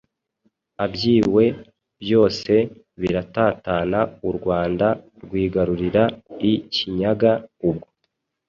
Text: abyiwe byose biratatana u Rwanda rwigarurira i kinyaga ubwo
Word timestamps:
abyiwe 0.85 1.43
byose 2.03 2.53
biratatana 2.99 3.99
u 4.29 4.31
Rwanda 4.37 4.87
rwigarurira 5.23 6.03
i 6.51 6.53
kinyaga 6.73 7.33
ubwo 7.69 7.87